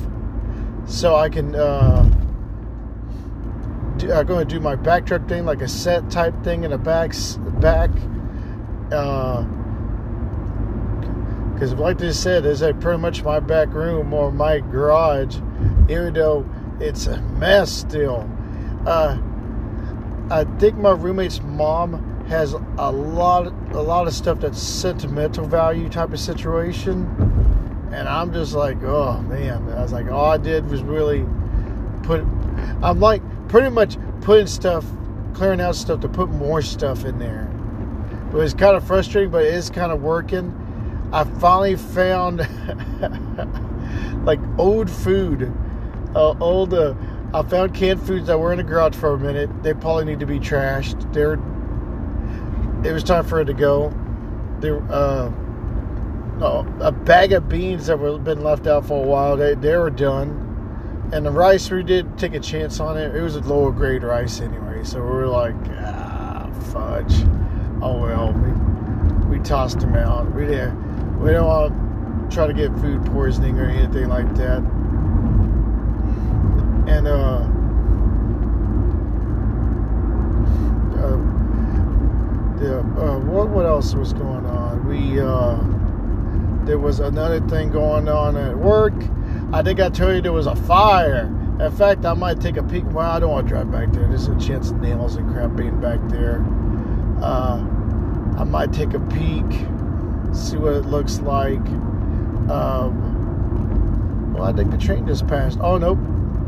so 0.88 1.16
I 1.16 1.30
can. 1.30 1.56
Uh, 1.56 2.04
do, 3.98 4.12
I'm 4.12 4.26
going 4.26 4.48
to 4.48 4.56
do 4.56 4.60
my 4.60 4.76
back 4.76 5.06
truck 5.06 5.28
thing, 5.28 5.46
like 5.46 5.62
a 5.62 5.68
set 5.68 6.10
type 6.10 6.34
thing 6.44 6.64
in 6.64 6.72
the 6.72 6.78
back. 6.78 7.14
Back. 7.60 7.92
Uh, 8.92 9.46
Because, 11.54 11.74
like 11.74 12.00
I 12.04 12.12
said, 12.12 12.46
is 12.46 12.62
pretty 12.82 13.00
much 13.00 13.24
my 13.24 13.40
back 13.40 13.74
room 13.74 14.14
or 14.14 14.32
my 14.32 14.60
garage, 14.60 15.38
even 15.90 16.14
though 16.14 16.46
it's 16.80 17.08
a 17.08 17.20
mess 17.20 17.72
still. 17.72 18.30
Uh, 18.86 19.18
I 20.30 20.44
think 20.60 20.78
my 20.78 20.92
roommate's 20.92 21.42
mom 21.42 22.26
has 22.28 22.54
a 22.54 22.92
lot, 22.92 23.48
a 23.72 23.82
lot 23.82 24.06
of 24.06 24.14
stuff 24.14 24.42
that's 24.42 24.62
sentimental 24.62 25.48
value 25.48 25.90
type 25.90 26.14
of 26.14 26.20
situation, 26.20 27.08
and 27.92 28.08
I'm 28.08 28.34
just 28.34 28.54
like, 28.54 28.82
oh 28.84 29.22
man. 29.22 29.70
I 29.70 29.82
was 29.82 29.92
like, 29.94 30.08
all 30.08 30.32
I 30.32 30.38
did 30.38 30.70
was 30.70 30.82
really 30.84 31.26
put. 32.04 32.22
I'm 32.82 33.00
like 33.00 33.22
pretty 33.48 33.70
much 33.70 33.98
putting 34.22 34.48
stuff, 34.48 34.86
clearing 35.34 35.62
out 35.62 35.76
stuff 35.76 36.02
to 36.02 36.10
put 36.10 36.30
more 36.30 36.62
stuff 36.62 37.06
in 37.06 37.20
there. 37.20 37.50
It 38.32 38.34
was 38.34 38.54
kind 38.54 38.76
of 38.76 38.86
frustrating, 38.86 39.32
but 39.32 39.46
it 39.46 39.54
is 39.54 39.70
kind 39.70 39.92
of 39.92 40.02
working. 40.02 40.54
I 41.14 41.24
finally 41.24 41.78
found 41.78 42.40
like 44.26 44.40
old 44.58 44.90
food, 44.90 45.54
uh, 46.16 46.36
old. 46.40 46.74
Uh, 46.74 46.94
I 47.34 47.44
found 47.44 47.74
canned 47.74 48.02
foods 48.02 48.28
that 48.28 48.40
were 48.40 48.52
in 48.52 48.58
the 48.58 48.64
garage 48.64 48.96
for 48.96 49.14
a 49.14 49.20
minute. 49.20 49.50
They 49.64 49.74
probably 49.74 50.06
need 50.06 50.20
to 50.20 50.26
be 50.26 50.40
trashed. 50.40 51.14
They're. 51.14 51.40
It 52.84 52.94
was 52.94 53.04
time 53.04 53.26
for 53.26 53.40
it 53.42 53.46
to 53.46 53.54
go. 53.54 53.94
There, 54.60 54.82
uh, 54.92 55.32
a 56.42 56.92
bag 56.92 57.34
of 57.34 57.50
beans 57.50 57.88
that 57.88 57.98
were 57.98 58.18
been 58.20 58.44
left 58.44 58.68
out 58.68 58.86
for 58.86 59.04
a 59.04 59.08
while. 59.08 59.38
They 59.38 59.56
they 59.56 59.76
were 59.78 59.90
done. 59.90 60.44
And 61.14 61.26
the 61.26 61.32
rice, 61.32 61.72
we 61.72 61.84
did 61.84 62.18
take 62.18 62.34
a 62.34 62.40
chance 62.40 62.82
on 62.82 62.98
it. 62.98 63.16
It 63.16 63.22
was 63.22 63.38
a 63.38 63.40
lower 63.42 63.72
grade 63.72 64.04
rice 64.04 64.42
anyway, 64.42 64.84
so 64.84 65.02
we 65.02 65.08
were 65.08 65.28
like, 65.28 65.56
ah, 65.80 66.50
fudge. 66.74 67.14
Oh 67.82 68.02
well, 68.02 68.34
we 68.34 69.38
we 69.38 69.44
tossed 69.44 69.80
them 69.80 69.96
out. 69.96 70.30
We 70.34 70.46
didn't 70.46 71.20
we 71.20 71.32
don't 71.32 71.48
want 71.48 72.30
to 72.30 72.36
try 72.36 72.46
to 72.46 72.54
get 72.54 72.72
food 72.80 73.06
poisoning 73.06 73.58
or 73.58 73.70
anything 73.70 74.08
like 74.08 74.34
that. 74.36 74.58
And 76.88 77.08
uh, 77.08 77.38
uh, 80.98 81.18
the 82.60 82.80
uh, 82.80 83.20
what 83.20 83.50
what 83.50 83.66
else 83.66 83.94
was 83.96 84.14
going 84.14 84.46
on? 84.46 84.88
We 84.88 85.20
uh, 85.20 85.77
there 86.68 86.78
was 86.78 87.00
another 87.00 87.40
thing 87.48 87.72
going 87.72 88.08
on 88.08 88.38
at 88.38 88.56
work 88.58 88.94
I 89.54 89.64
think 89.64 89.80
I 89.80 89.90
told 89.90 90.16
you 90.16 90.22
there 90.22 90.34
was 90.34 90.46
a 90.46 90.56
fire. 90.56 91.34
In 91.62 91.72
fact, 91.72 92.06
I 92.06 92.14
might 92.14 92.42
take 92.42 92.58
a 92.58 92.64
peek. 92.64 92.84
Well, 92.92 93.10
I 93.10 93.18
don't 93.20 93.32
want 93.32 93.48
to 93.48 93.54
drive 93.54 93.72
back 93.72 93.94
there. 93.94 94.06
There's 94.08 94.28
a 94.28 94.38
chance 94.40 94.72
of 94.72 94.82
nails 94.82 95.16
and 95.16 95.32
crap 95.34 95.56
being 95.56 95.80
back 95.80 96.00
there. 96.10 96.46
Uh, 97.22 97.64
I 98.38 98.44
might 98.44 98.74
take 98.74 98.94
a 98.94 99.00
peek, 99.00 99.46
see 100.36 100.58
what 100.58 100.74
it 100.74 100.86
looks 100.86 101.20
like. 101.20 101.66
Um, 102.50 104.34
well, 104.34 104.44
I 104.44 104.52
think 104.52 104.70
the 104.70 104.78
train 104.78 105.08
just 105.08 105.26
passed. 105.28 105.60
Oh, 105.62 105.78
nope. 105.78 105.98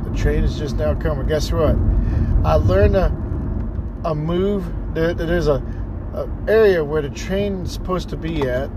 The 0.04 0.14
train 0.18 0.44
is 0.44 0.58
just 0.58 0.76
now 0.76 0.94
coming. 0.94 1.26
Guess 1.26 1.54
what? 1.54 1.78
I 2.44 2.56
learned 2.56 2.98
a, 2.98 3.06
a 4.04 4.14
move. 4.14 4.66
There, 4.94 5.14
there's 5.14 5.48
a, 5.48 5.64
a 6.14 6.30
area 6.50 6.84
where 6.84 7.02
the 7.02 7.10
train 7.10 7.62
is 7.62 7.72
supposed 7.72 8.10
to 8.10 8.18
be 8.18 8.42
at. 8.42 8.70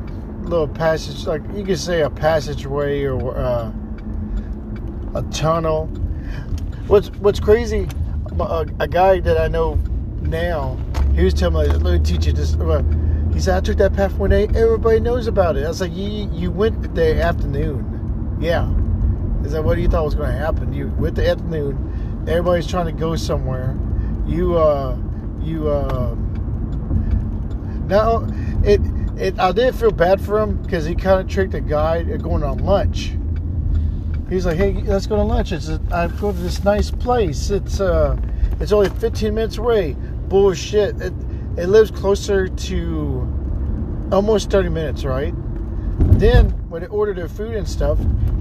Little 0.42 0.68
passage, 0.68 1.26
like 1.26 1.42
you 1.54 1.64
could 1.64 1.78
say 1.78 2.02
a 2.02 2.10
passageway 2.10 3.04
or. 3.04 3.36
Uh, 3.36 3.72
a 5.14 5.22
tunnel. 5.24 5.86
What's 6.86 7.08
What's 7.18 7.40
crazy? 7.40 7.88
A, 8.40 8.66
a 8.80 8.88
guy 8.88 9.20
that 9.20 9.38
I 9.38 9.48
know 9.48 9.74
now, 10.22 10.78
he 11.14 11.24
was 11.24 11.34
telling 11.34 11.68
me, 11.68 11.74
"Let 11.76 12.00
me 12.00 12.04
teach 12.04 12.26
you 12.26 12.32
this." 12.32 12.54
Uh, 12.54 12.82
he 13.32 13.40
said, 13.40 13.56
"I 13.56 13.60
took 13.60 13.76
that 13.78 13.94
path 13.94 14.14
one 14.14 14.30
day. 14.30 14.48
Everybody 14.54 15.00
knows 15.00 15.26
about 15.26 15.56
it." 15.56 15.64
I 15.64 15.68
was 15.68 15.80
like, 15.80 15.94
"You 15.94 16.30
you 16.32 16.50
went 16.50 16.94
the 16.94 17.22
afternoon, 17.22 18.38
yeah." 18.40 18.70
Is 19.44 19.52
that 19.52 19.64
what 19.64 19.74
do 19.74 19.82
you 19.82 19.88
thought 19.88 20.04
was 20.04 20.14
going 20.14 20.30
to 20.30 20.38
happen? 20.38 20.72
You 20.72 20.88
went 20.98 21.16
the 21.16 21.28
afternoon. 21.28 22.24
Everybody's 22.28 22.66
trying 22.66 22.86
to 22.86 22.92
go 22.92 23.16
somewhere. 23.16 23.76
You 24.26 24.56
uh 24.56 24.96
you 25.42 25.68
uh. 25.68 26.14
Now 27.86 28.20
it 29.18 29.38
I 29.38 29.52
did 29.52 29.74
feel 29.74 29.90
bad 29.90 30.20
for 30.20 30.40
him 30.40 30.62
because 30.62 30.84
he 30.84 30.94
kind 30.94 31.20
of 31.20 31.28
tricked 31.28 31.54
a 31.54 31.60
guy 31.60 32.02
going 32.02 32.42
on 32.42 32.58
lunch 32.58 33.12
he's 34.32 34.46
like, 34.46 34.56
"Hey, 34.56 34.72
let's 34.72 35.06
go 35.06 35.16
to 35.16 35.22
lunch." 35.22 35.52
It's 35.52 35.68
a, 35.68 35.80
I 35.90 36.08
go 36.08 36.32
to 36.32 36.38
this 36.38 36.64
nice 36.64 36.90
place. 36.90 37.50
It's 37.50 37.80
uh, 37.80 38.16
it's 38.60 38.72
only 38.72 38.88
15 38.88 39.34
minutes 39.34 39.58
away. 39.58 39.92
Bullshit. 40.28 41.00
It 41.00 41.12
it 41.56 41.66
lives 41.66 41.90
closer 41.90 42.48
to 42.48 44.08
almost 44.10 44.50
30 44.50 44.70
minutes, 44.70 45.04
right? 45.04 45.34
Then 46.18 46.50
when 46.70 46.82
they 46.82 46.88
order 46.88 47.12
their 47.12 47.28
food 47.28 47.54
and 47.54 47.68
stuff, 47.68 47.98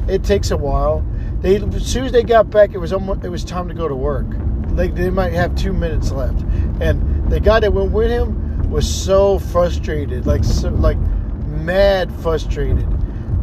it 0.08 0.24
takes 0.24 0.52
a 0.52 0.58
while. 0.58 1.06
They 1.42 1.58
as 1.58 1.86
soon 1.86 2.06
as 2.06 2.12
they 2.12 2.24
got 2.24 2.50
back, 2.50 2.74
it 2.74 2.78
was 2.78 2.94
almost 2.94 3.24
it 3.24 3.30
was 3.30 3.44
time 3.44 3.68
to 3.68 3.74
go 3.74 3.88
to 3.88 3.96
work. 3.96 4.28
Like 4.72 4.96
they 4.96 5.10
might 5.10 5.34
have 5.34 5.56
two 5.56 5.74
minutes 5.74 6.12
left, 6.12 6.42
and 6.80 7.30
the 7.30 7.40
guy 7.40 7.60
that 7.60 7.74
went 7.74 7.92
with 7.92 8.10
him 8.10 8.51
was 8.72 8.92
so 8.92 9.38
frustrated, 9.38 10.26
like 10.26 10.44
so, 10.44 10.70
like 10.70 10.98
mad 11.46 12.12
frustrated, 12.22 12.88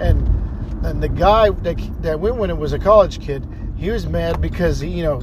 and 0.01 0.27
and 0.85 1.03
the 1.03 1.09
guy 1.09 1.51
that, 1.51 2.03
that 2.03 2.19
went 2.19 2.37
with 2.37 2.51
him 2.51 2.59
was 2.59 2.73
a 2.73 2.79
college 2.79 3.21
kid. 3.21 3.47
He 3.77 3.91
was 3.91 4.07
mad 4.07 4.41
because 4.41 4.83
you 4.83 5.03
know, 5.03 5.21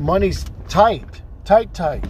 money's 0.00 0.46
tight, 0.68 1.22
tight, 1.44 1.74
tight. 1.74 2.04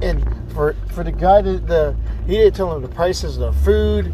And 0.00 0.24
for 0.52 0.74
for 0.92 1.02
the 1.02 1.12
guy 1.12 1.42
that 1.42 1.66
the 1.66 1.96
he 2.26 2.36
didn't 2.36 2.54
tell 2.54 2.74
him 2.74 2.82
the 2.82 2.88
prices 2.88 3.36
of 3.38 3.54
the 3.54 3.60
food, 3.64 4.06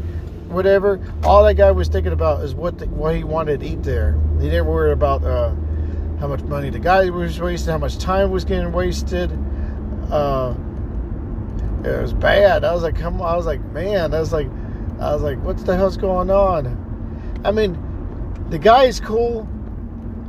whatever. 0.49 1.01
All 1.25 1.45
that 1.45 1.55
guy 1.55 1.71
was 1.71 1.89
thinking 1.89 2.13
about 2.13 2.43
is 2.43 2.55
what 2.55 2.79
the, 2.79 2.87
what 2.87 3.15
he 3.15 3.23
wanted 3.23 3.61
to 3.61 3.67
eat 3.67 3.83
there. 3.83 4.19
He 4.41 4.49
didn't 4.49 4.67
worry 4.67 4.93
about 4.93 5.23
uh, 5.25 5.51
how 6.19 6.29
much 6.29 6.43
money 6.43 6.71
the 6.71 6.79
guy 6.79 7.11
was 7.11 7.39
wasting, 7.39 7.73
how 7.73 7.79
much 7.79 7.99
time 7.99 8.31
was 8.31 8.45
getting 8.45 8.73
wasted. 8.73 9.31
Uh, 10.11 10.55
it 11.91 12.03
was 12.03 12.13
bad. 12.13 12.65
I 12.65 12.73
was 12.73 12.83
like, 12.83 12.97
come 12.97 13.21
on. 13.21 13.33
I 13.33 13.37
was 13.37 13.47
like, 13.47 13.61
man. 13.73 14.15
I 14.15 14.21
was 14.21 14.33
like, 14.33 14.49
I 15.01 15.13
was 15.13 15.23
like, 15.23 15.43
what 15.43 15.59
the 15.59 15.77
hell's 15.77 15.97
going 15.97 16.31
on? 16.31 17.41
I 17.45 17.51
mean, 17.51 17.79
the 18.51 18.59
guy 18.59 18.85
is 18.85 19.01
cool. 19.01 19.49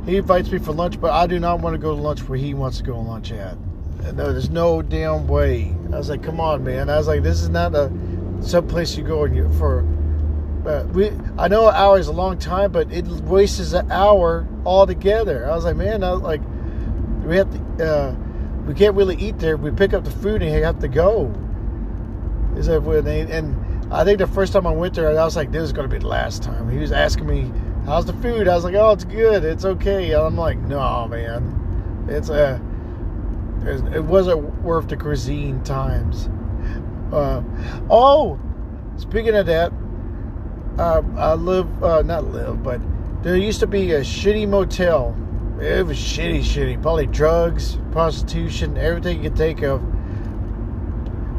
He 0.06 0.16
invites 0.16 0.50
me 0.50 0.58
for 0.58 0.72
lunch, 0.72 1.00
but 1.00 1.12
I 1.12 1.26
do 1.26 1.38
not 1.38 1.60
want 1.60 1.74
to 1.74 1.78
go 1.78 1.94
to 1.94 2.00
lunch 2.00 2.26
where 2.28 2.38
he 2.38 2.54
wants 2.54 2.78
to 2.78 2.84
go 2.84 2.94
to 2.94 2.98
lunch 2.98 3.32
at. 3.32 3.56
No, 4.14 4.32
there's 4.32 4.50
no 4.50 4.80
damn 4.80 5.26
way. 5.26 5.74
I 5.92 5.98
was 5.98 6.08
like, 6.08 6.22
come 6.22 6.40
on, 6.40 6.64
man. 6.64 6.88
I 6.88 6.96
was 6.96 7.08
like, 7.08 7.22
this 7.22 7.42
is 7.42 7.48
not 7.48 7.74
a 7.74 7.92
some 8.40 8.66
place 8.68 8.96
you 8.96 9.04
go 9.04 9.26
for. 9.58 9.80
Uh, 10.66 10.84
we 10.92 11.10
I 11.38 11.48
know 11.48 11.68
an 11.68 11.74
hour 11.74 11.98
is 11.98 12.08
a 12.08 12.12
long 12.12 12.38
time, 12.38 12.72
but 12.72 12.92
it 12.92 13.06
wastes 13.06 13.72
an 13.72 13.90
hour 13.90 14.46
altogether. 14.64 15.50
I 15.50 15.54
was 15.54 15.64
like, 15.64 15.76
man, 15.76 16.04
I 16.04 16.12
was 16.12 16.22
like, 16.22 16.40
we 17.24 17.36
have 17.36 17.50
to. 17.50 17.84
Uh, 17.84 18.16
we 18.66 18.74
can't 18.74 18.94
really 18.94 19.16
eat 19.16 19.38
there. 19.38 19.56
We 19.56 19.70
pick 19.70 19.94
up 19.94 20.04
the 20.04 20.10
food 20.10 20.42
and 20.42 20.54
you 20.54 20.62
have 20.62 20.78
to 20.80 20.88
go. 20.88 21.32
Is 22.58 22.68
when 22.68 23.04
they, 23.04 23.20
and 23.20 23.92
I 23.92 24.04
think 24.04 24.18
the 24.18 24.26
first 24.26 24.52
time 24.52 24.66
I 24.66 24.72
went 24.72 24.94
there, 24.94 25.08
I 25.08 25.24
was 25.24 25.36
like, 25.36 25.52
this 25.52 25.62
is 25.62 25.72
going 25.72 25.88
to 25.88 25.94
be 25.94 26.00
the 26.00 26.08
last 26.08 26.42
time. 26.42 26.68
He 26.68 26.78
was 26.78 26.92
asking 26.92 27.26
me 27.26 27.52
how's 27.88 28.04
the 28.04 28.12
food? 28.12 28.46
I 28.46 28.54
was 28.54 28.64
like, 28.64 28.74
oh, 28.74 28.90
it's 28.90 29.04
good. 29.04 29.44
It's 29.44 29.64
okay. 29.64 30.12
And 30.12 30.22
I'm 30.22 30.36
like, 30.36 30.58
no, 30.58 31.08
man. 31.08 32.06
It's 32.08 32.28
a. 32.28 32.56
Uh, 32.56 32.58
it 33.94 34.04
wasn't 34.04 34.62
worth 34.62 34.88
the 34.88 34.96
cuisine 34.96 35.62
times. 35.64 36.28
Uh, 37.12 37.42
oh, 37.90 38.38
speaking 38.96 39.34
of 39.34 39.46
that, 39.46 39.72
uh, 40.78 41.02
I 41.16 41.34
live, 41.34 41.82
uh, 41.82 42.02
not 42.02 42.26
live, 42.26 42.62
but 42.62 42.80
there 43.22 43.36
used 43.36 43.60
to 43.60 43.66
be 43.66 43.92
a 43.92 44.00
shitty 44.00 44.48
motel. 44.48 45.16
It 45.60 45.84
was 45.84 45.98
shitty, 45.98 46.40
shitty. 46.40 46.80
Probably 46.80 47.06
drugs, 47.06 47.78
prostitution, 47.90 48.76
everything 48.78 49.22
you 49.22 49.30
could 49.30 49.38
think 49.38 49.62
of. 49.62 49.82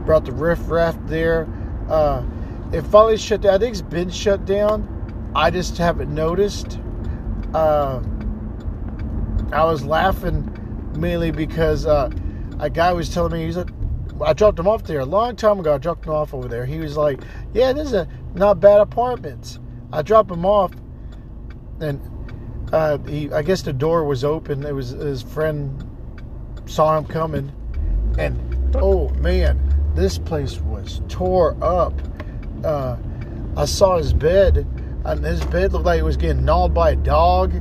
Brought 0.09 0.25
the 0.25 0.31
riffraff 0.31 0.97
there. 1.05 1.47
Uh, 1.87 2.25
it 2.73 2.81
finally 2.81 3.15
shut 3.15 3.41
down. 3.41 3.53
I 3.53 3.57
think 3.59 3.73
it's 3.73 3.81
been 3.83 4.09
shut 4.09 4.43
down 4.43 5.31
I 5.35 5.51
just 5.51 5.77
haven't 5.77 6.13
noticed. 6.13 6.79
Uh, 7.53 8.01
I 9.51 9.63
was 9.63 9.85
laughing 9.85 10.51
mainly 10.97 11.29
because 11.29 11.85
uh, 11.85 12.09
a 12.59 12.71
guy 12.71 12.91
was 12.93 13.13
telling 13.13 13.33
me 13.33 13.45
he's 13.45 13.57
like, 13.57 13.69
I 14.25 14.33
dropped 14.33 14.57
him 14.57 14.67
off 14.67 14.83
there 14.83 14.99
a 14.99 15.05
long 15.05 15.35
time 15.35 15.59
ago. 15.59 15.75
I 15.75 15.77
dropped 15.77 16.05
him 16.05 16.13
off 16.13 16.33
over 16.33 16.47
there. 16.47 16.65
He 16.65 16.79
was 16.79 16.97
like, 16.97 17.21
"Yeah, 17.53 17.71
this 17.71 17.89
is 17.89 17.93
a 17.93 18.07
not 18.33 18.59
bad 18.59 18.81
apartments." 18.81 19.59
I 19.93 20.01
dropped 20.01 20.31
him 20.31 20.45
off, 20.45 20.71
and 21.79 22.01
uh, 22.73 22.97
he, 23.07 23.31
I 23.31 23.43
guess 23.43 23.61
the 23.61 23.73
door 23.73 24.03
was 24.03 24.23
open. 24.23 24.65
It 24.65 24.73
was 24.73 24.89
his 24.89 25.21
friend 25.21 25.87
saw 26.65 26.97
him 26.97 27.05
coming, 27.05 27.53
and 28.17 28.75
oh 28.75 29.07
man, 29.09 29.68
this 29.95 30.17
place 30.17 30.59
was 30.61 31.01
tore 31.07 31.55
up. 31.63 31.93
Uh, 32.63 32.97
I 33.55 33.65
saw 33.65 33.97
his 33.97 34.13
bed 34.13 34.65
and 35.05 35.25
his 35.25 35.43
bed 35.45 35.73
looked 35.73 35.85
like 35.85 35.99
it 35.99 36.03
was 36.03 36.17
getting 36.17 36.45
gnawed 36.45 36.73
by 36.73 36.91
a 36.91 36.95
dog. 36.95 37.53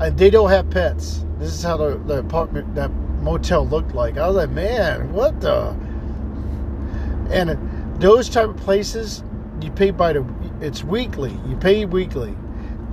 And 0.00 0.18
they 0.18 0.30
don't 0.30 0.50
have 0.50 0.68
pets. 0.70 1.24
This 1.38 1.52
is 1.52 1.62
how 1.62 1.76
the, 1.76 1.98
the 1.98 2.18
apartment, 2.18 2.74
that 2.74 2.90
motel 3.22 3.66
looked 3.66 3.94
like. 3.94 4.18
I 4.18 4.26
was 4.26 4.36
like, 4.36 4.50
man, 4.50 5.12
what 5.12 5.40
the? 5.40 5.76
And 7.30 8.00
those 8.00 8.28
type 8.28 8.48
of 8.48 8.56
places, 8.58 9.22
you 9.60 9.70
pay 9.70 9.90
by 9.90 10.12
the 10.12 10.24
it's 10.60 10.84
weekly. 10.84 11.36
You 11.48 11.56
pay 11.56 11.84
weekly, 11.84 12.34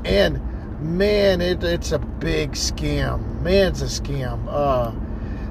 and 0.05 0.41
man, 0.81 1.39
it, 1.41 1.63
it's 1.63 1.91
a 1.91 1.99
big 1.99 2.53
scam. 2.53 3.41
Man, 3.41 3.71
it's 3.71 3.81
a 3.81 3.85
scam. 3.85 4.45
Uh, 4.47 4.91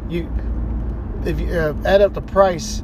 you 0.09 0.31
if 1.25 1.39
you 1.39 1.53
uh, 1.53 1.75
add 1.85 2.01
up 2.01 2.15
the 2.15 2.23
price, 2.23 2.83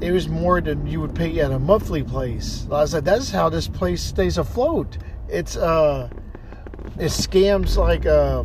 it 0.00 0.12
was 0.12 0.28
more 0.28 0.60
than 0.60 0.86
you 0.86 1.00
would 1.00 1.14
pay 1.14 1.40
at 1.40 1.50
a 1.50 1.58
monthly 1.58 2.02
place. 2.02 2.66
I 2.72 2.84
said 2.86 3.04
that's 3.04 3.30
how 3.30 3.48
this 3.48 3.68
place 3.68 4.02
stays 4.02 4.38
afloat. 4.38 4.98
It's 5.28 5.56
uh, 5.56 6.08
it 6.98 7.10
scams 7.10 7.76
like 7.76 8.06
uh, 8.06 8.44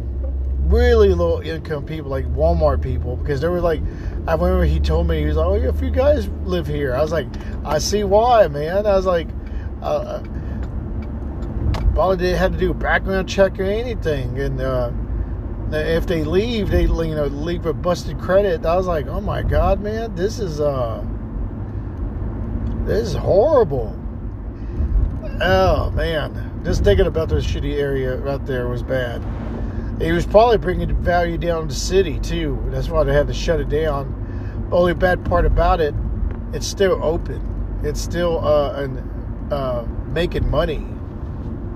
really 0.68 1.14
low 1.14 1.42
income 1.42 1.86
people, 1.86 2.12
like 2.12 2.26
Walmart 2.34 2.82
people, 2.82 3.16
because 3.16 3.42
they 3.42 3.48
were 3.48 3.62
like, 3.62 3.82
I 4.28 4.34
remember 4.34 4.66
he 4.66 4.80
told 4.80 5.08
me 5.08 5.20
he 5.20 5.26
was 5.26 5.38
like, 5.38 5.46
oh, 5.46 5.54
if 5.54 5.82
you 5.82 5.92
guys 5.92 6.28
live 6.44 6.68
here, 6.68 6.96
I 6.96 7.02
was 7.02 7.12
like, 7.12 7.28
I 7.64 7.80
see 7.80 8.04
why, 8.04 8.48
man. 8.48 8.86
I 8.86 8.96
was 8.96 9.06
like, 9.06 9.28
uh, 9.82 10.22
all 11.98 12.16
they 12.18 12.36
had 12.36 12.54
to 12.54 12.58
do 12.58 12.72
a 12.72 12.74
background 12.74 13.30
check 13.30 13.60
or 13.60 13.64
anything, 13.64 14.38
and 14.40 14.60
uh, 14.60 14.92
if 15.72 16.06
they 16.06 16.24
leave, 16.24 16.70
they 16.70 16.84
you 16.84 17.16
know 17.16 17.28
leave 17.28 17.66
a 17.66 17.74
busted 17.74 18.20
credit. 18.20 18.66
I 18.66 18.76
was 18.76 18.88
like, 18.88 19.08
oh 19.08 19.22
my 19.22 19.42
god, 19.42 19.82
man, 19.82 20.14
this 20.16 20.40
is 20.40 20.60
uh, 20.60 21.04
this 22.86 23.10
is 23.10 23.14
horrible. 23.14 24.00
Oh 25.42 25.92
man, 25.92 26.62
just 26.64 26.84
thinking 26.84 27.08
about 27.08 27.30
this 27.30 27.46
shitty 27.46 27.76
area 27.80 28.18
right 28.18 28.44
there 28.46 28.68
was 28.68 28.84
bad. 28.84 29.22
He 30.02 30.12
was 30.12 30.26
probably 30.26 30.58
bringing 30.58 30.96
value 31.02 31.38
down 31.38 31.68
the 31.68 31.74
city 31.74 32.20
too. 32.20 32.62
That's 32.68 32.90
why 32.90 33.04
they 33.04 33.14
had 33.14 33.28
to 33.28 33.34
shut 33.34 33.60
it 33.60 33.70
down. 33.70 34.70
Only 34.72 34.94
bad 34.94 35.24
part 35.26 35.46
about 35.46 35.80
it, 35.80 35.94
it's 36.54 36.68
still 36.68 37.04
open. 37.04 37.80
It's 37.84 38.02
still 38.02 38.46
uh, 38.46 38.84
an, 38.84 39.50
uh, 39.52 39.86
making 40.08 40.50
money 40.50 40.86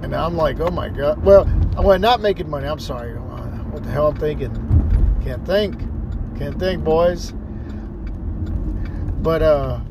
and 0.01 0.15
I'm 0.15 0.37
like, 0.37 0.59
oh 0.59 0.71
my 0.71 0.89
God. 0.89 1.23
Well, 1.23 1.47
well, 1.77 1.99
not 1.99 2.21
making 2.21 2.49
money. 2.49 2.67
I'm 2.67 2.79
sorry. 2.79 3.13
What 3.13 3.83
the 3.83 3.89
hell 3.89 4.07
I'm 4.07 4.15
thinking? 4.15 4.51
Can't 5.23 5.45
think. 5.45 5.77
Can't 6.37 6.57
think, 6.57 6.83
boys. 6.83 7.33
But, 9.21 9.41
uh, 9.41 9.81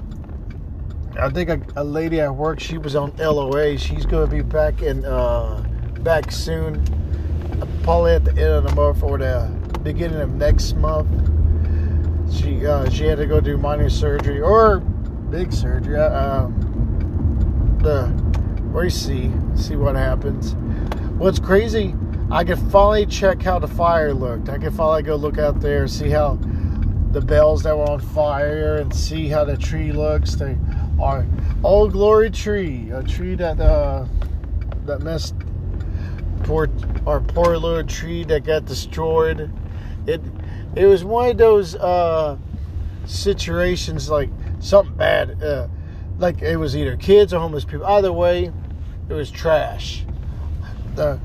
I 1.18 1.28
think 1.30 1.50
a, 1.50 1.60
a 1.76 1.84
lady 1.84 2.20
at 2.20 2.34
work, 2.34 2.60
she 2.60 2.78
was 2.78 2.94
on 2.94 3.12
LOA. 3.16 3.76
She's 3.76 4.06
going 4.06 4.28
to 4.28 4.36
be 4.36 4.42
back 4.42 4.82
in, 4.82 5.04
uh, 5.04 5.64
back 6.00 6.30
soon. 6.30 6.84
Probably 7.82 8.12
at 8.12 8.24
the 8.24 8.30
end 8.32 8.40
of 8.40 8.64
the 8.64 8.74
month 8.74 9.02
or 9.02 9.18
the 9.18 9.50
beginning 9.82 10.20
of 10.20 10.30
next 10.34 10.76
month. 10.76 11.08
She, 12.32 12.64
uh, 12.64 12.88
she 12.90 13.06
had 13.06 13.18
to 13.18 13.26
go 13.26 13.40
do 13.40 13.56
minor 13.56 13.90
surgery 13.90 14.40
or 14.40 14.78
big 14.78 15.52
surgery. 15.52 15.96
Uh, 15.96 16.48
the 17.82 18.12
we 18.72 18.90
see, 18.90 19.32
see 19.56 19.76
what 19.76 19.96
happens. 19.96 20.54
What's 21.18 21.38
crazy, 21.38 21.96
I 22.30 22.44
can 22.44 22.56
finally 22.70 23.06
check 23.06 23.42
how 23.42 23.58
the 23.58 23.66
fire 23.66 24.14
looked. 24.14 24.48
I 24.48 24.58
can 24.58 24.70
finally 24.70 25.02
go 25.02 25.16
look 25.16 25.38
out 25.38 25.60
there, 25.60 25.88
see 25.88 26.10
how 26.10 26.38
the 27.12 27.20
bells 27.20 27.62
that 27.62 27.76
were 27.76 27.88
on 27.88 28.00
fire, 28.00 28.76
and 28.76 28.94
see 28.94 29.28
how 29.28 29.44
the 29.44 29.56
tree 29.56 29.92
looks. 29.92 30.34
They 30.34 30.56
are 31.00 31.26
old 31.64 31.92
glory 31.92 32.30
tree, 32.30 32.90
a 32.90 33.02
tree 33.02 33.34
that 33.36 33.60
uh, 33.60 34.06
that 34.86 35.00
messed 35.00 35.34
poor 36.44 36.68
our 37.06 37.20
poor 37.20 37.56
little 37.56 37.84
tree 37.84 38.24
that 38.24 38.44
got 38.44 38.64
destroyed. 38.64 39.50
It 40.06 40.20
it 40.76 40.86
was 40.86 41.04
one 41.04 41.30
of 41.30 41.38
those 41.38 41.74
uh, 41.76 42.36
situations 43.06 44.10
like 44.10 44.30
something 44.60 44.94
bad. 44.96 45.42
Uh, 45.42 45.68
like 46.18 46.42
it 46.42 46.56
was 46.56 46.76
either 46.76 46.96
kids 46.96 47.32
or 47.32 47.40
homeless 47.40 47.64
people. 47.64 47.86
Either 47.86 48.12
way, 48.12 48.52
it 49.08 49.12
was 49.12 49.30
trash. 49.30 50.04
The, 50.96 51.20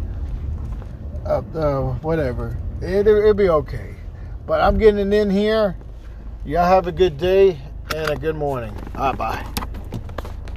uh, 1.26 1.42
whatever. 2.02 2.58
It, 2.82 3.08
it'll 3.08 3.34
be 3.34 3.50
okay. 3.50 3.96
But 4.46 4.62
I'm 4.62 4.78
getting 4.78 5.14
in 5.14 5.30
here. 5.30 5.76
Y'all 6.46 6.66
have 6.66 6.88
a 6.88 6.92
good 6.92 7.18
day 7.18 7.60
and 7.96 8.10
a 8.10 8.16
good 8.16 8.36
morning. 8.36 8.76
Bye 8.94 9.14
bye. 9.14 9.63